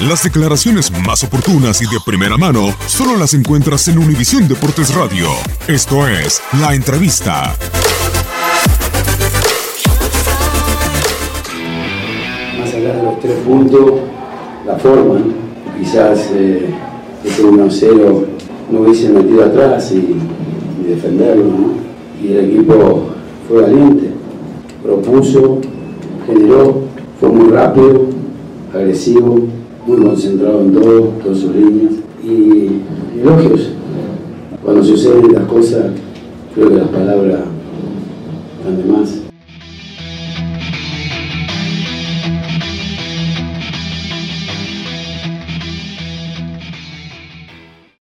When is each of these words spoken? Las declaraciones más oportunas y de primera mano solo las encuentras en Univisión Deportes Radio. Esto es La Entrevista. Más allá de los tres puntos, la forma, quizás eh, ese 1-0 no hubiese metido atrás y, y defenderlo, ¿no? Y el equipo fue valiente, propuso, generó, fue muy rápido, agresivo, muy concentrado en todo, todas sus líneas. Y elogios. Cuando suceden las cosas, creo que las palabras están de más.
Las 0.00 0.24
declaraciones 0.24 0.92
más 1.06 1.24
oportunas 1.24 1.80
y 1.80 1.86
de 1.86 1.98
primera 2.04 2.36
mano 2.36 2.66
solo 2.86 3.16
las 3.16 3.32
encuentras 3.32 3.88
en 3.88 3.96
Univisión 3.96 4.46
Deportes 4.46 4.94
Radio. 4.94 5.28
Esto 5.66 6.06
es 6.06 6.42
La 6.60 6.74
Entrevista. 6.74 7.56
Más 12.60 12.74
allá 12.74 12.94
de 12.94 13.02
los 13.04 13.20
tres 13.20 13.38
puntos, 13.38 13.92
la 14.66 14.76
forma, 14.76 15.18
quizás 15.78 16.28
eh, 16.34 16.68
ese 17.24 17.42
1-0 17.42 18.26
no 18.70 18.80
hubiese 18.80 19.08
metido 19.08 19.46
atrás 19.46 19.90
y, 19.92 20.14
y 20.82 20.90
defenderlo, 20.90 21.44
¿no? 21.44 21.70
Y 22.22 22.32
el 22.32 22.50
equipo 22.50 23.12
fue 23.48 23.62
valiente, 23.62 24.10
propuso, 24.82 25.62
generó, 26.26 26.82
fue 27.18 27.30
muy 27.30 27.48
rápido, 27.48 28.08
agresivo, 28.74 29.48
muy 29.86 29.98
concentrado 29.98 30.60
en 30.62 30.72
todo, 30.72 31.00
todas 31.22 31.38
sus 31.38 31.54
líneas. 31.54 31.92
Y 32.24 32.80
elogios. 33.20 33.70
Cuando 34.64 34.82
suceden 34.82 35.32
las 35.32 35.44
cosas, 35.44 35.92
creo 36.54 36.68
que 36.70 36.74
las 36.76 36.88
palabras 36.88 37.40
están 38.58 38.76
de 38.78 38.84
más. 38.84 39.15